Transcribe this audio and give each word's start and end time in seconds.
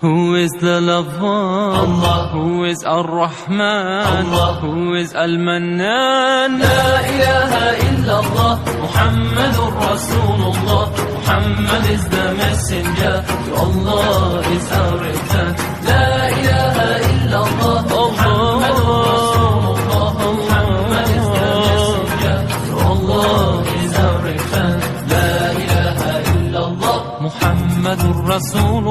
Who 0.00 0.34
is 0.34 0.50
the 0.60 0.80
lover? 0.80 1.22
Allah. 1.22 2.28
Who 2.34 2.64
is 2.64 2.82
Ar-Rahman? 2.82 4.26
Allah. 4.26 4.58
Who 4.60 4.94
is 4.94 5.14
Al-Mannan? 5.14 6.58
لا 6.58 7.00
إله 7.14 7.52
إلا 7.88 8.14
الله 8.20 8.54
محمد 8.82 9.56
رسول 9.86 10.40
الله 10.50 10.84
Muhammad 11.24 11.84
is 11.94 12.04
the 12.10 12.26
messenger 12.42 13.14
to 13.22 13.54
Allah 13.54 14.42
is 14.56 14.66
our 14.72 14.94
return 14.98 15.52
لا 15.86 16.06
إله 16.42 16.76
إلا 17.14 17.38
الله 17.46 17.80
محمد 17.86 18.76
رسول 19.14 19.64
الله 19.78 20.10
Muhammad 20.34 21.06
is 21.18 21.26
the 21.38 21.48
messenger 21.64 22.36
to 22.66 22.72
Allah 22.82 23.62
is 23.78 23.94
our 24.04 24.18
return 24.26 24.76
لا 25.14 25.30
إله 25.62 25.98
إلا 26.34 26.60
الله 26.68 26.98
محمد 27.26 28.00
رسول 28.34 28.86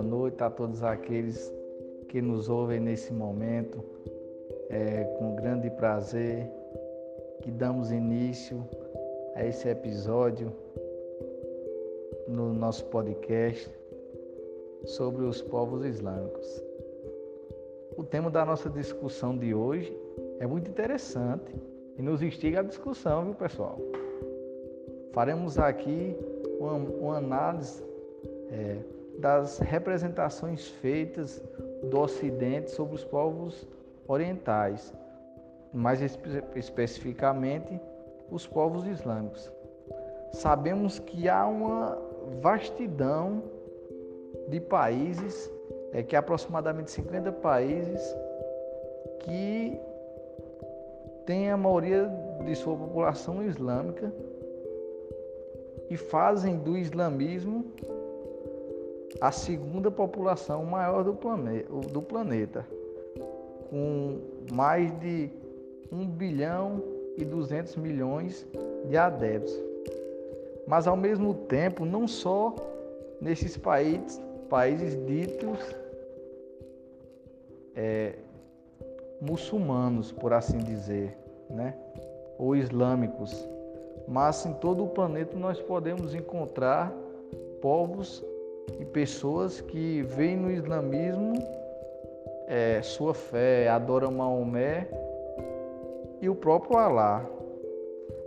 boa 0.00 0.02
noite 0.02 0.42
a 0.42 0.48
todos 0.48 0.82
aqueles 0.82 1.52
que 2.08 2.22
nos 2.22 2.48
ouvem 2.48 2.80
nesse 2.80 3.12
momento. 3.12 3.84
É 4.70 5.04
com 5.18 5.36
grande 5.36 5.68
prazer 5.68 6.50
que 7.42 7.50
damos 7.50 7.92
início 7.92 8.66
a 9.34 9.44
esse 9.44 9.68
episódio 9.68 10.50
no 12.26 12.54
nosso 12.54 12.86
podcast 12.86 13.70
sobre 14.86 15.24
os 15.24 15.42
povos 15.42 15.84
islâmicos. 15.84 16.64
O 17.94 18.02
tema 18.02 18.30
da 18.30 18.42
nossa 18.46 18.70
discussão 18.70 19.36
de 19.36 19.54
hoje 19.54 19.94
é 20.38 20.46
muito 20.46 20.70
interessante 20.70 21.54
e 21.98 22.02
nos 22.02 22.22
instiga 22.22 22.60
a 22.60 22.62
discussão, 22.62 23.24
viu, 23.24 23.34
pessoal? 23.34 23.78
Faremos 25.12 25.58
aqui 25.58 26.16
uma, 26.58 26.72
uma 26.72 27.16
análise 27.18 27.82
é, 28.50 28.78
das 29.20 29.58
representações 29.58 30.66
feitas 30.66 31.42
do 31.84 32.00
Ocidente 32.00 32.70
sobre 32.70 32.94
os 32.94 33.04
povos 33.04 33.68
orientais, 34.08 34.92
mais 35.72 36.00
espe 36.00 36.42
especificamente 36.56 37.78
os 38.30 38.46
povos 38.46 38.86
islâmicos. 38.86 39.52
Sabemos 40.32 40.98
que 40.98 41.28
há 41.28 41.46
uma 41.46 41.98
vastidão 42.40 43.42
de 44.48 44.60
países, 44.60 45.50
é, 45.92 46.02
que 46.02 46.16
aproximadamente 46.16 46.90
50 46.90 47.30
países, 47.32 48.16
que 49.20 49.78
tem 51.26 51.50
a 51.50 51.56
maioria 51.56 52.10
de 52.44 52.54
sua 52.54 52.76
população 52.76 53.44
islâmica 53.44 54.12
e 55.90 55.96
fazem 55.96 56.56
do 56.56 56.76
islamismo 56.76 57.66
a 59.20 59.30
segunda 59.30 59.90
população 59.90 60.64
maior 60.64 61.04
do, 61.04 61.14
plane 61.14 61.64
do 61.92 62.00
planeta, 62.00 62.66
com 63.68 64.18
mais 64.52 64.90
de 65.00 65.30
1 65.92 66.06
bilhão 66.06 66.82
e 67.16 67.24
200 67.24 67.76
milhões 67.76 68.46
de 68.88 68.96
adeptos. 68.96 69.54
Mas 70.66 70.86
ao 70.86 70.96
mesmo 70.96 71.34
tempo, 71.34 71.84
não 71.84 72.08
só 72.08 72.54
nesses 73.20 73.56
países, 73.56 74.20
países 74.48 74.96
ditos 75.06 75.58
é, 77.76 78.14
muçulmanos, 79.20 80.12
por 80.12 80.32
assim 80.32 80.58
dizer, 80.58 81.16
né? 81.50 81.74
ou 82.38 82.56
islâmicos, 82.56 83.46
mas 84.08 84.46
em 84.46 84.54
todo 84.54 84.84
o 84.84 84.88
planeta 84.88 85.36
nós 85.36 85.60
podemos 85.60 86.14
encontrar 86.14 86.90
povos 87.60 88.24
e 88.78 88.84
pessoas 88.84 89.60
que 89.60 90.02
veem 90.02 90.36
no 90.36 90.50
islamismo 90.50 91.34
é, 92.46 92.82
sua 92.82 93.14
fé, 93.14 93.68
adoram 93.68 94.10
Maomé 94.10 94.88
e 96.20 96.28
o 96.28 96.34
próprio 96.34 96.76
Alá. 96.76 97.24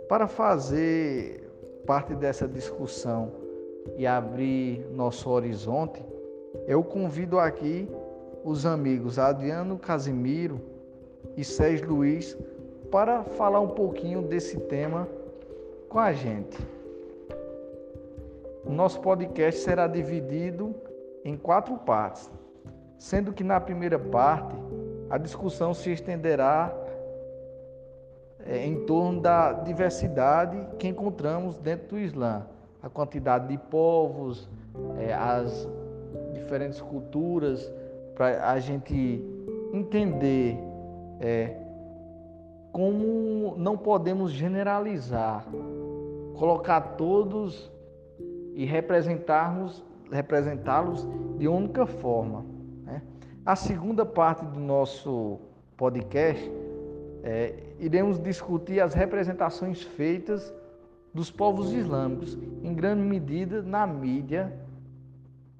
Para 0.08 0.26
fazer 0.26 1.50
parte 1.86 2.14
dessa 2.14 2.48
discussão 2.48 3.30
e 3.96 4.06
abrir 4.06 4.86
nosso 4.94 5.28
horizonte, 5.28 6.02
eu 6.66 6.82
convido 6.82 7.38
aqui 7.38 7.88
os 8.42 8.64
amigos 8.64 9.18
Adriano 9.18 9.78
Casimiro 9.78 10.60
e 11.36 11.44
Sérgio 11.44 11.88
Luiz 11.88 12.36
para 12.90 13.24
falar 13.24 13.60
um 13.60 13.68
pouquinho 13.68 14.22
desse 14.22 14.58
tema 14.60 15.08
com 15.88 15.98
a 15.98 16.12
gente. 16.12 16.56
O 18.66 18.72
nosso 18.72 19.00
podcast 19.00 19.60
será 19.60 19.86
dividido 19.86 20.74
em 21.24 21.36
quatro 21.36 21.76
partes, 21.76 22.30
sendo 22.98 23.32
que 23.32 23.44
na 23.44 23.60
primeira 23.60 23.98
parte 23.98 24.54
a 25.10 25.18
discussão 25.18 25.74
se 25.74 25.90
estenderá 25.90 26.74
é, 28.46 28.66
em 28.66 28.84
torno 28.86 29.20
da 29.20 29.52
diversidade 29.52 30.58
que 30.78 30.88
encontramos 30.88 31.58
dentro 31.58 31.88
do 31.88 31.98
Islã, 31.98 32.46
a 32.82 32.88
quantidade 32.88 33.48
de 33.48 33.58
povos, 33.58 34.48
é, 34.98 35.12
as 35.12 35.68
diferentes 36.32 36.80
culturas, 36.80 37.70
para 38.14 38.50
a 38.50 38.58
gente 38.58 39.22
entender 39.72 40.56
é, 41.20 41.56
como 42.72 43.54
não 43.56 43.76
podemos 43.76 44.32
generalizar, 44.32 45.44
colocar 46.36 46.80
todos 46.96 47.70
e 48.54 48.64
representarmos 48.64 49.84
representá-los 50.10 51.06
de 51.38 51.48
única 51.48 51.86
forma. 51.86 52.44
Né? 52.84 53.02
A 53.44 53.56
segunda 53.56 54.06
parte 54.06 54.44
do 54.44 54.60
nosso 54.60 55.38
podcast 55.76 56.50
é, 57.22 57.54
iremos 57.78 58.22
discutir 58.22 58.80
as 58.80 58.94
representações 58.94 59.82
feitas 59.82 60.54
dos 61.12 61.30
povos 61.30 61.72
islâmicos, 61.72 62.36
em 62.62 62.74
grande 62.74 63.02
medida 63.02 63.62
na 63.62 63.86
mídia, 63.86 64.52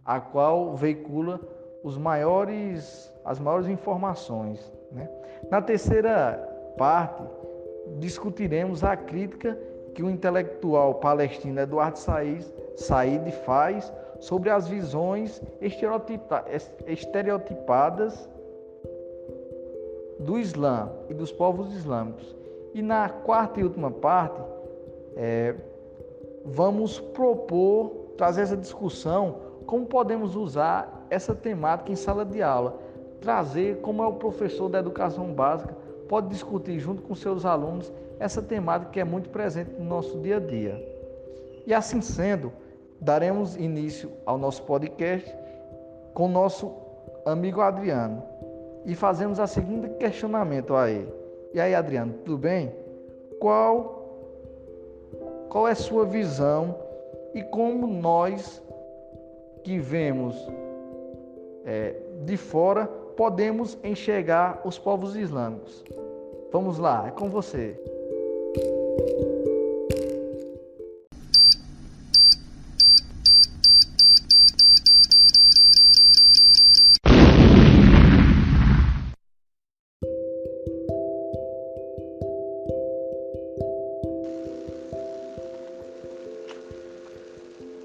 a 0.05 0.21
qual 0.21 0.77
veicula 0.77 1.41
os 1.83 1.97
maiores, 1.97 3.11
as 3.25 3.39
maiores 3.39 3.69
informações. 3.69 4.73
Né? 4.93 5.09
Na 5.51 5.63
terceira 5.63 6.37
parte, 6.77 7.23
discutiremos 7.99 8.83
a 8.83 8.97
crítica 8.97 9.59
que 9.95 10.03
o 10.03 10.11
intelectual 10.11 10.95
palestino 10.97 11.61
Eduardo 11.61 11.99
Said 12.77 13.31
faz 13.45 13.93
sobre 14.21 14.51
as 14.51 14.69
visões 14.69 15.43
estereotipadas 15.61 18.29
do 20.19 20.39
Islã 20.39 20.91
e 21.09 21.15
dos 21.15 21.33
povos 21.33 21.75
islâmicos. 21.75 22.37
E 22.73 22.83
na 22.83 23.09
quarta 23.09 23.61
e 23.61 23.65
última 23.65 23.91
parte, 23.91 24.41
é, 25.17 25.55
vamos 26.45 26.99
propor, 26.99 27.91
trazer 28.17 28.43
essa 28.43 28.57
discussão, 28.57 29.37
como 29.67 29.87
podemos 29.87 30.37
usar 30.37 31.07
essa 31.11 31.35
temática 31.35 31.93
em 31.93 31.97
sala 31.97 32.25
de 32.25 32.43
aula, 32.43 32.79
trazer 33.21 33.81
como 33.81 34.03
é 34.03 34.07
o 34.07 34.15
professor 34.15 34.69
da 34.69 34.79
educação 34.79 35.33
básica 35.33 35.75
pode 36.09 36.29
discutir 36.29 36.79
junto 36.79 37.03
com 37.03 37.15
seus 37.15 37.45
alunos 37.45 37.93
essa 38.19 38.43
temática 38.43 38.91
que 38.91 39.01
é 39.01 39.05
muito 39.05 39.31
presente 39.31 39.71
no 39.79 39.85
nosso 39.85 40.19
dia 40.21 40.37
a 40.37 40.41
dia. 40.41 40.95
E 41.67 41.73
assim 41.73 42.01
sendo, 42.01 42.53
daremos 43.01 43.57
início 43.57 44.11
ao 44.25 44.39
nosso 44.39 44.63
podcast 44.63 45.31
com 46.13 46.29
nosso 46.29 46.73
amigo 47.25 47.61
Adriano 47.61 48.23
e 48.85 48.95
fazemos 48.95 49.41
a 49.41 49.47
seguinte 49.47 49.89
questionamento 49.99 50.75
a 50.75 50.91
ele. 50.91 51.13
E 51.53 51.61
aí, 51.61 51.75
Adriano, 51.75 52.15
tudo 52.25 52.39
bem? 52.39 52.73
Qual 53.41 54.03
qual 55.49 55.69
é 55.69 55.75
sua 55.75 56.05
visão 56.05 56.75
e 57.33 57.43
como 57.43 57.87
nós 57.87 58.61
que 59.63 59.79
vemos 59.79 60.37
é, 61.65 61.95
de 62.25 62.37
fora 62.37 62.87
podemos 63.17 63.79
enxergar 63.85 64.61
os 64.65 64.79
povos 64.79 65.15
islâmicos? 65.15 65.85
Vamos 66.51 66.79
lá, 66.79 67.07
é 67.07 67.11
com 67.13 67.31
você. 67.31 67.79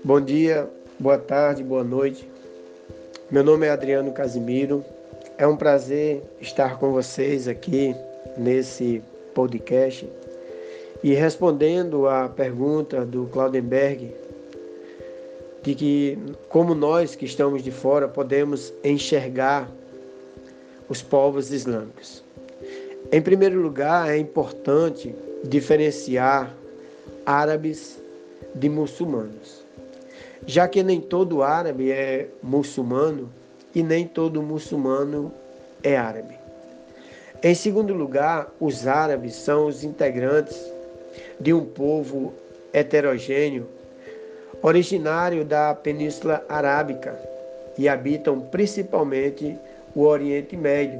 Bom 0.09 0.19
dia, 0.19 0.67
boa 0.99 1.19
tarde, 1.19 1.63
boa 1.63 1.83
noite. 1.83 2.27
Meu 3.29 3.43
nome 3.43 3.67
é 3.67 3.69
Adriano 3.69 4.11
Casimiro. 4.11 4.83
É 5.37 5.45
um 5.45 5.55
prazer 5.55 6.23
estar 6.41 6.79
com 6.79 6.91
vocês 6.91 7.47
aqui 7.47 7.95
nesse 8.35 9.03
podcast. 9.35 10.09
E 11.03 11.13
respondendo 11.13 12.07
à 12.07 12.27
pergunta 12.27 13.05
do 13.05 13.27
Claudenberg, 13.27 14.11
de 15.61 15.75
que 15.75 16.17
como 16.49 16.73
nós 16.73 17.13
que 17.13 17.25
estamos 17.25 17.61
de 17.61 17.69
fora 17.69 18.07
podemos 18.07 18.73
enxergar 18.83 19.69
os 20.89 21.03
povos 21.03 21.51
islâmicos. 21.51 22.23
Em 23.11 23.21
primeiro 23.21 23.61
lugar, 23.61 24.09
é 24.09 24.17
importante 24.17 25.13
diferenciar 25.43 26.51
árabes 27.27 27.99
de 28.55 28.67
muçulmanos, 28.69 29.58
já 30.49 30.67
que 30.67 30.81
nem 30.81 30.99
todo 30.99 31.43
árabe 31.43 31.91
é 31.91 32.27
muçulmano 32.41 33.31
e 33.75 33.83
nem 33.83 34.07
todo 34.07 34.41
muçulmano 34.41 35.31
é 35.83 35.95
árabe. 35.95 36.33
Em 37.43 37.53
segundo 37.53 37.93
lugar, 37.93 38.51
os 38.59 38.87
árabes 38.87 39.35
são 39.35 39.67
os 39.67 39.83
integrantes 39.83 40.59
de 41.39 41.53
um 41.53 41.63
povo 41.63 42.33
heterogêneo, 42.73 43.67
originário 44.63 45.45
da 45.45 45.75
Península 45.75 46.43
Arábica 46.49 47.15
e 47.77 47.87
habitam 47.87 48.41
principalmente 48.41 49.55
o 49.93 50.01
Oriente 50.01 50.57
Médio, 50.57 50.99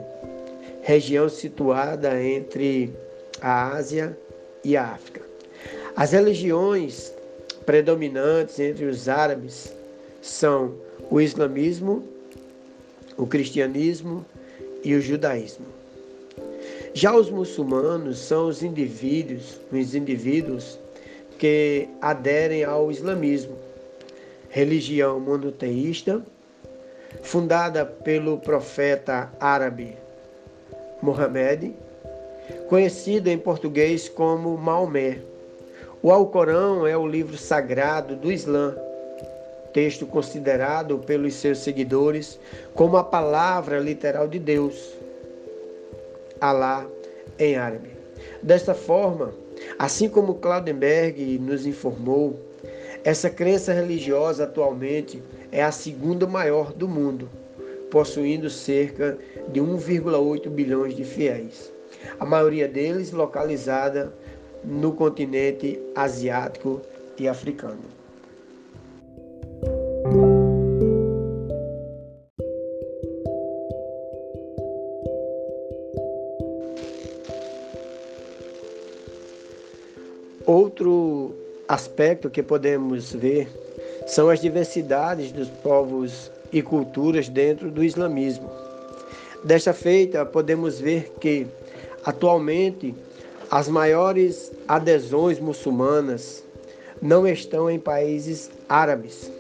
região 0.84 1.28
situada 1.28 2.22
entre 2.22 2.94
a 3.42 3.69
Ásia 3.69 4.16
e 4.63 4.78
a 4.78 4.84
África. 4.84 5.22
As 5.95 6.12
religiões 6.12 7.18
predominantes 7.69 8.60
entre 8.60 8.86
os 8.86 9.07
árabes 9.07 9.71
são 10.24 10.74
o 11.07 11.21
islamismo, 11.21 12.04
o 13.16 13.27
cristianismo 13.27 14.25
e 14.83 14.95
o 14.95 15.00
judaísmo. 15.00 15.68
Já 16.95 17.16
os 17.16 17.30
muçulmanos 17.30 18.18
são 18.18 18.48
os 18.48 18.63
indivíduos, 18.63 19.60
os 19.71 19.94
indivíduos 19.94 20.80
que 21.38 21.88
aderem 22.01 22.63
ao 22.63 22.89
islamismo, 22.89 23.56
religião 24.50 25.19
monoteísta, 25.19 26.25
fundada 27.21 27.86
pelo 27.86 28.39
profeta 28.39 29.31
árabe 29.39 29.95
Mohammed, 31.04 31.75
conhecido 32.68 33.27
em 33.27 33.38
português 33.38 34.10
como 34.10 34.57
Maomé. 34.57 35.19
O 36.01 36.12
Alcorão 36.12 36.88
é 36.88 36.96
o 36.96 37.06
livro 37.06 37.38
sagrado 37.38 38.16
do 38.16 38.31
Islã, 38.31 38.74
texto 39.74 40.06
considerado 40.06 41.00
pelos 41.00 41.34
seus 41.34 41.57
seguidores 41.57 42.40
como 42.74 42.96
a 42.96 43.04
palavra 43.04 43.80
literal 43.80 44.25
de 44.25 44.40
Deus. 44.40 44.94
Alá 46.40 46.88
em 47.38 47.57
árabe. 47.57 47.90
Desta 48.42 48.74
forma, 48.74 49.34
assim 49.78 50.07
como 50.07 50.36
Claudenberg 50.36 51.38
nos 51.38 51.66
informou, 51.66 52.40
essa 53.04 53.30
crença 53.30 53.74
religiosa 53.74 54.45
atualmente 54.45 55.22
é 55.52 55.62
a 55.62 55.72
segunda 55.72 56.25
maior 56.25 56.72
do 56.72 56.88
mundo, 56.88 57.30
possuindo 57.92 58.50
cerca 58.50 59.18
de 59.50 59.60
1,8 59.60 60.50
bilhões 60.50 60.95
de 60.95 61.04
fiéis, 61.04 61.74
a 62.18 62.25
maioria 62.25 62.69
deles 62.69 63.12
localizada 63.12 64.13
no 64.63 64.94
continente 64.94 65.79
asiático 65.95 66.81
e 67.17 67.27
africano. 67.27 68.00
Outro 80.45 81.35
aspecto 81.67 82.29
que 82.29 82.41
podemos 82.41 83.13
ver 83.13 83.47
são 84.07 84.29
as 84.29 84.41
diversidades 84.41 85.31
dos 85.31 85.47
povos 85.47 86.31
e 86.51 86.63
culturas 86.63 87.29
dentro 87.29 87.69
do 87.69 87.83
islamismo. 87.83 88.50
Desta 89.44 89.73
feita, 89.73 90.25
podemos 90.25 90.79
ver 90.79 91.11
que, 91.19 91.45
atualmente, 92.03 92.95
as 93.51 93.68
maiores 93.68 94.51
adesões 94.68 95.40
muçulmanas 95.40 96.44
não 97.01 97.28
estão 97.28 97.69
em 97.69 97.80
países 97.80 98.51
árabes, 98.68 99.31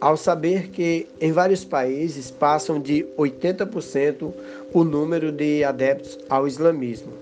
ao 0.00 0.16
saber 0.16 0.68
que 0.68 1.06
em 1.20 1.32
vários 1.32 1.64
países 1.64 2.30
passam 2.30 2.78
de 2.78 3.06
80% 3.16 4.32
o 4.72 4.84
número 4.84 5.32
de 5.32 5.64
adeptos 5.64 6.18
ao 6.28 6.46
islamismo. 6.46 7.12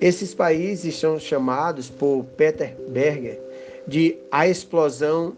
Esses 0.00 0.34
países 0.34 0.98
são 0.98 1.18
chamados 1.18 1.88
por 1.88 2.24
Peter 2.36 2.76
Berger 2.88 3.40
de 3.86 4.16
a 4.30 4.46
explosão 4.46 5.32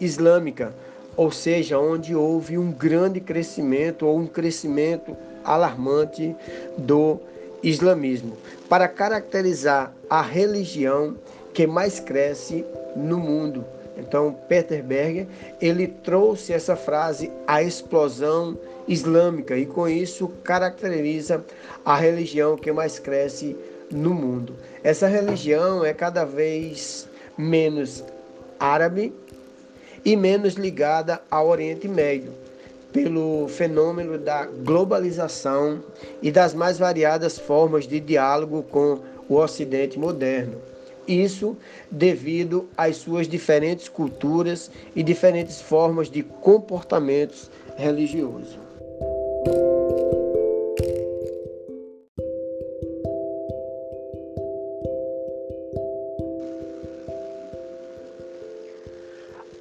islâmica, 0.00 0.74
ou 1.16 1.30
seja, 1.30 1.78
onde 1.78 2.14
houve 2.14 2.58
um 2.58 2.70
grande 2.70 3.20
crescimento 3.20 4.06
ou 4.06 4.18
um 4.18 4.26
crescimento 4.26 5.16
alarmante 5.42 6.34
do 6.76 7.18
islamismo, 7.62 8.36
para 8.74 8.88
caracterizar 8.88 9.94
a 10.10 10.20
religião 10.20 11.16
que 11.52 11.64
mais 11.64 12.00
cresce 12.00 12.64
no 12.96 13.20
mundo. 13.20 13.64
Então, 13.96 14.36
Peter 14.48 14.82
Berger, 14.82 15.28
ele 15.60 15.86
trouxe 15.86 16.52
essa 16.52 16.74
frase 16.74 17.30
a 17.46 17.62
explosão 17.62 18.58
islâmica 18.88 19.56
e 19.56 19.64
com 19.64 19.86
isso 19.88 20.26
caracteriza 20.42 21.44
a 21.84 21.94
religião 21.94 22.56
que 22.56 22.72
mais 22.72 22.98
cresce 22.98 23.56
no 23.92 24.12
mundo. 24.12 24.56
Essa 24.82 25.06
religião 25.06 25.84
é 25.84 25.94
cada 25.94 26.24
vez 26.24 27.08
menos 27.38 28.02
árabe 28.58 29.14
e 30.04 30.16
menos 30.16 30.54
ligada 30.54 31.22
ao 31.30 31.46
Oriente 31.46 31.86
Médio, 31.86 32.32
pelo 32.94 33.48
fenômeno 33.48 34.16
da 34.16 34.46
globalização 34.46 35.82
e 36.22 36.30
das 36.30 36.54
mais 36.54 36.78
variadas 36.78 37.36
formas 37.36 37.88
de 37.88 37.98
diálogo 37.98 38.62
com 38.70 39.00
o 39.28 39.34
Ocidente 39.34 39.98
moderno. 39.98 40.54
Isso 41.06 41.56
devido 41.90 42.68
às 42.76 42.96
suas 42.98 43.26
diferentes 43.26 43.88
culturas 43.88 44.70
e 44.94 45.02
diferentes 45.02 45.60
formas 45.60 46.08
de 46.08 46.22
comportamentos 46.22 47.50
religiosos. 47.76 48.56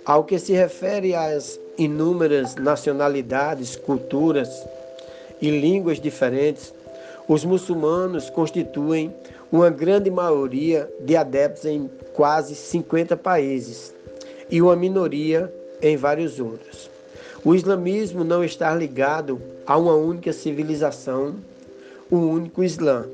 Ao 0.05 0.23
que 0.23 0.37
se 0.37 0.53
refere 0.53 1.15
às 1.15 1.59
inúmeras 1.77 2.55
nacionalidades, 2.55 3.75
culturas 3.75 4.49
e 5.41 5.49
línguas 5.49 5.99
diferentes, 5.99 6.73
os 7.27 7.43
muçulmanos 7.45 8.29
constituem 8.29 9.13
uma 9.51 9.69
grande 9.69 10.09
maioria 10.09 10.89
de 10.99 11.15
adeptos 11.15 11.65
em 11.65 11.89
quase 12.13 12.55
50 12.55 13.15
países 13.17 13.93
e 14.49 14.61
uma 14.61 14.75
minoria 14.75 15.53
em 15.81 15.95
vários 15.95 16.39
outros. 16.39 16.89
O 17.45 17.53
islamismo 17.53 18.23
não 18.23 18.43
está 18.43 18.73
ligado 18.73 19.41
a 19.65 19.77
uma 19.77 19.95
única 19.95 20.31
civilização, 20.31 21.35
um 22.11 22.29
único 22.29 22.63
Islã. 22.63 23.05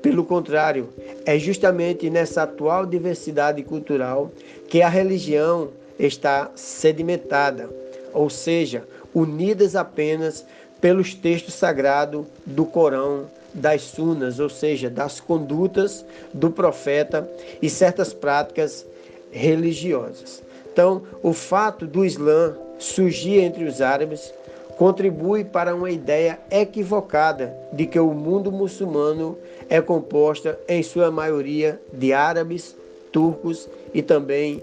Pelo 0.00 0.24
contrário, 0.24 0.88
é 1.24 1.38
justamente 1.38 2.10
nessa 2.10 2.42
atual 2.42 2.84
diversidade 2.84 3.62
cultural 3.62 4.32
que 4.68 4.82
a 4.82 4.88
religião 4.88 5.68
está 5.98 6.50
sedimentada, 6.56 7.70
ou 8.12 8.30
seja, 8.30 8.84
unidas 9.14 9.76
apenas 9.76 10.44
pelos 10.80 11.14
textos 11.14 11.54
sagrados 11.54 12.26
do 12.44 12.64
Corão, 12.64 13.26
das 13.54 13.82
sunas, 13.82 14.40
ou 14.40 14.48
seja, 14.48 14.88
das 14.88 15.20
condutas 15.20 16.04
do 16.32 16.50
profeta 16.50 17.28
e 17.60 17.68
certas 17.68 18.12
práticas 18.12 18.86
religiosas. 19.30 20.42
Então, 20.72 21.02
o 21.22 21.32
fato 21.32 21.86
do 21.86 22.04
Islã 22.04 22.56
surgir 22.78 23.40
entre 23.40 23.64
os 23.64 23.80
árabes 23.80 24.32
contribui 24.76 25.44
para 25.44 25.74
uma 25.74 25.90
ideia 25.90 26.40
equivocada 26.50 27.54
de 27.72 27.86
que 27.86 28.00
o 28.00 28.12
mundo 28.12 28.50
muçulmano 28.50 29.38
é 29.68 29.80
composto 29.80 30.54
em 30.66 30.82
sua 30.82 31.10
maioria 31.10 31.80
de 31.92 32.12
árabes, 32.12 32.74
turcos 33.12 33.68
e 33.92 34.02
também 34.02 34.62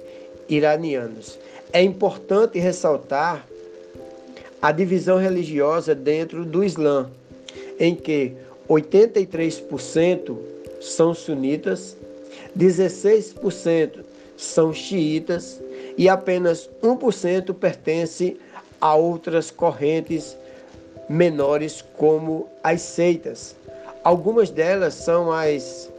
iranianos. 0.49 1.37
É 1.71 1.81
importante 1.81 2.57
ressaltar 2.57 3.47
a 4.61 4.71
divisão 4.71 5.17
religiosa 5.17 5.93
dentro 5.93 6.43
do 6.43 6.63
Islã, 6.63 7.09
em 7.79 7.95
que 7.95 8.33
83% 8.67 10.35
são 10.81 11.13
sunitas, 11.13 11.95
16% 12.57 14.03
são 14.35 14.73
xiitas 14.73 15.61
e 15.97 16.09
apenas 16.09 16.69
1% 16.81 17.53
pertence 17.53 18.37
a 18.81 18.95
outras 18.95 19.51
correntes 19.51 20.35
menores 21.09 21.83
como 21.97 22.47
as 22.63 22.81
seitas. 22.81 23.55
Algumas 24.03 24.49
delas 24.49 24.93
são 24.93 25.31
as 25.31 25.89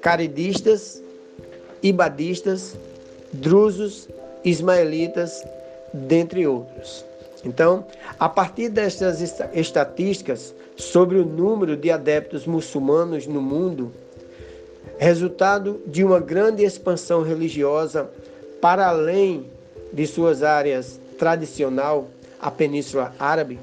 caridistas, 0.00 1.02
ibadistas, 1.82 2.76
drusos, 3.32 4.08
ismaelitas, 4.46 5.44
dentre 5.92 6.46
outros. 6.46 7.04
Então, 7.44 7.84
a 8.18 8.28
partir 8.28 8.68
destas 8.68 9.20
estatísticas 9.52 10.54
sobre 10.76 11.18
o 11.18 11.24
número 11.24 11.76
de 11.76 11.90
adeptos 11.90 12.46
muçulmanos 12.46 13.26
no 13.26 13.42
mundo, 13.42 13.92
resultado 14.98 15.80
de 15.86 16.04
uma 16.04 16.20
grande 16.20 16.62
expansão 16.64 17.22
religiosa 17.22 18.08
para 18.60 18.86
além 18.86 19.46
de 19.92 20.06
suas 20.06 20.42
áreas 20.42 21.00
tradicional, 21.18 22.08
a 22.40 22.50
Península 22.50 23.12
Árabe, 23.18 23.58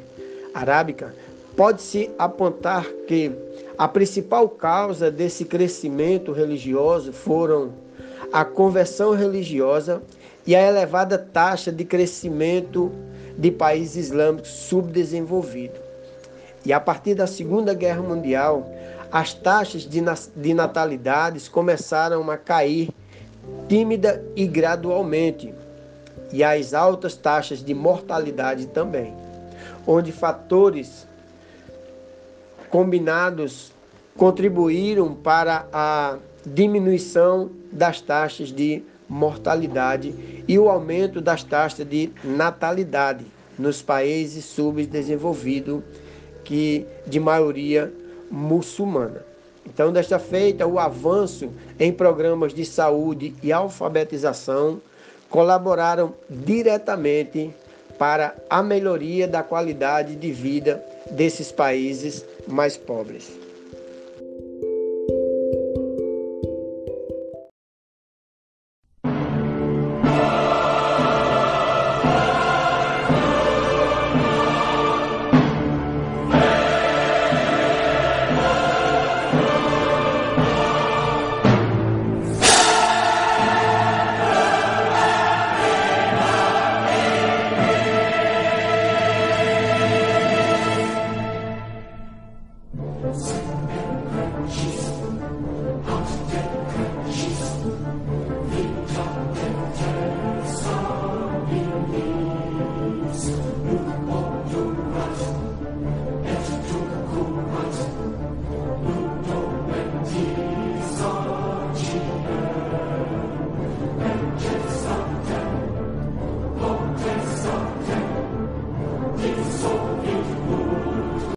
Arábica, 0.54 1.14
pode-se 1.56 2.10
apontar 2.18 2.86
que 3.08 3.32
a 3.78 3.88
principal 3.88 4.50
causa 4.50 5.10
desse 5.10 5.46
crescimento 5.46 6.32
religioso 6.32 7.12
foram 7.12 7.72
a 8.34 8.44
conversão 8.44 9.14
religiosa 9.14 10.02
e 10.46 10.56
a 10.56 10.68
elevada 10.68 11.20
taxa 11.20 11.72
de 11.72 11.86
crescimento 11.86 12.92
de 13.38 13.52
países 13.52 14.08
islâmicos 14.08 14.50
subdesenvolvidos. 14.50 15.80
E 16.66 16.74
a 16.74 16.80
partir 16.80 17.14
da 17.14 17.28
Segunda 17.28 17.76
Guerra 17.76 18.02
Mundial, 18.02 18.68
as 19.12 19.36
taxas 19.36 19.88
de 19.88 20.54
natalidades 20.56 21.48
começaram 21.48 22.32
a 22.32 22.36
cair 22.36 22.90
tímida 23.70 24.24
e 24.36 24.48
gradualmente, 24.48 25.54
e 26.32 26.44
as 26.44 26.74
altas 26.74 27.16
taxas 27.16 27.64
de 27.64 27.76
mortalidade 27.76 28.66
também, 28.66 29.14
onde 29.86 30.12
fatores 30.12 31.08
combinados 32.72 33.72
contribuíram 34.18 35.14
para 35.14 35.68
a 35.72 36.18
diminuição 36.46 37.50
das 37.72 38.02
taxas 38.02 38.52
de 38.52 38.84
mortalidade 39.08 40.44
e 40.48 40.58
o 40.58 40.70
aumento 40.70 41.22
das 41.22 41.44
taxas 41.44 41.88
de 41.88 42.12
natalidade 42.24 43.26
nos 43.58 43.82
países 43.82 44.46
subdesenvolvidos 44.46 45.82
que 46.44 46.86
de 47.06 47.20
maioria 47.20 47.92
muçulmana. 48.30 49.24
Então, 49.66 49.94
desta 49.94 50.20
feita, 50.20 50.68
o 50.68 50.78
avanço 50.78 51.50
em 51.80 51.92
programas 51.92 52.54
de 52.54 52.66
saúde 52.66 53.34
e 53.42 53.52
alfabetização 53.52 54.82
colaboraram 55.30 56.14
diretamente 56.30 57.52
para 57.98 58.36
a 58.50 58.62
melhoria 58.62 59.28
da 59.28 59.42
qualidade 59.42 60.16
de 60.16 60.32
vida 60.32 60.84
desses 61.12 61.52
países 61.52 62.26
mais 62.48 62.76
pobres. 62.76 63.43